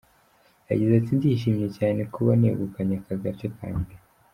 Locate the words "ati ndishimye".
0.97-1.67